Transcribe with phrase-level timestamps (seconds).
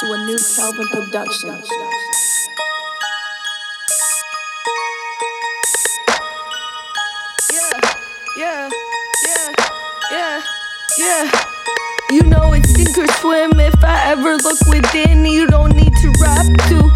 [0.00, 1.48] to a New Kelvin production.
[7.50, 7.80] Yeah,
[8.36, 8.70] yeah,
[9.24, 9.54] yeah,
[10.12, 10.42] yeah,
[10.98, 11.30] yeah.
[12.10, 13.58] You know it's sink or swim.
[13.58, 16.90] If I ever look within, you don't need to rap to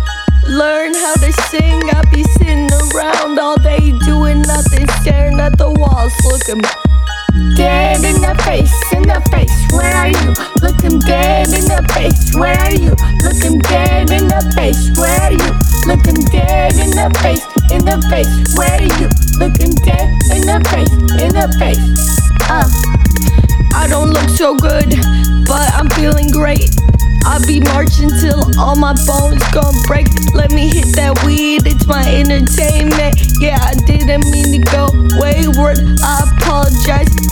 [0.50, 1.80] learn how to sing.
[1.90, 6.60] I be sitting around all day doing nothing, staring at the walls, looking
[11.94, 12.34] face.
[12.34, 12.94] Where are you?
[13.22, 14.90] Looking dead in the face.
[14.96, 15.50] Where are you?
[15.86, 18.28] Looking dead in the face, in the face.
[18.56, 19.08] Where you?
[19.38, 20.92] Looking dead in the face,
[21.22, 21.80] in the face.
[22.50, 22.68] Uh.
[23.72, 24.90] I don't look so good,
[25.46, 26.68] but I'm feeling great.
[27.24, 30.08] I'll be marching till all my bones gon' break.
[30.34, 33.16] Let me hit that weed, it's my entertainment.
[33.40, 35.78] Yeah, I didn't mean to go wayward.
[36.02, 36.26] I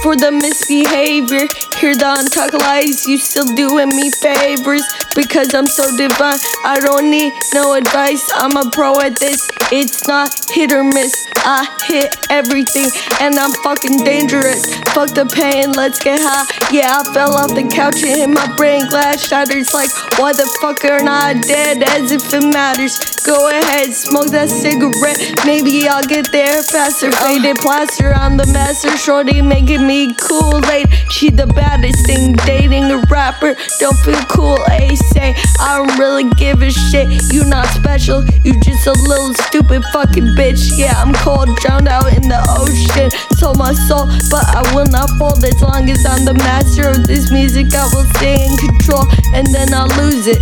[0.08, 1.44] for the misbehavior.
[1.76, 4.80] Hear the untucked lies, you still doing me favors
[5.14, 6.40] because I'm so divine.
[6.64, 8.24] I don't need no advice.
[8.32, 9.46] I'm a pro at this.
[9.70, 11.12] It's not hit or miss.
[11.44, 12.88] I hit everything
[13.20, 14.64] and I'm fucking dangerous.
[14.96, 16.48] Fuck the pain, let's get high.
[16.72, 19.74] Yeah, I fell off the couch and hit my brain glass shatters.
[19.74, 22.96] Like, why the fuck are not dead as if it matters?
[23.26, 25.20] Go ahead, smoke that cigarette.
[25.44, 27.12] Maybe I'll get there faster.
[27.12, 28.96] Faded plaster on the master.
[28.96, 30.86] Shorty making me Kool Aid.
[31.10, 32.32] She the baddest thing.
[32.46, 33.56] Dating a rapper.
[33.80, 35.34] Don't feel cool, A say.
[35.58, 37.08] I don't really give a shit.
[37.32, 38.24] You not special.
[38.44, 40.78] You just a little stupid fucking bitch.
[40.78, 43.10] Yeah, I'm cold, drowned out in the ocean.
[43.38, 47.06] Sold my soul, but I will not fold as long as I'm the master of
[47.06, 47.74] this music.
[47.74, 49.04] I will stay in control,
[49.34, 50.38] and then I'll lose it.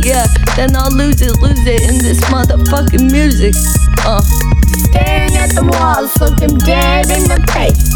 [0.00, 3.54] Yeah, then I'll lose it, lose it in this motherfucking music.
[4.06, 4.22] Uh.
[4.90, 7.89] Staring at the walls, looking dead in the face.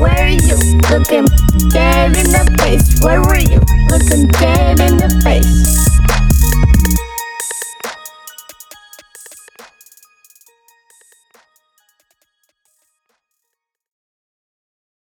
[0.00, 0.56] Where are you?
[0.88, 1.26] Looking
[1.68, 3.39] dead in the face, where you?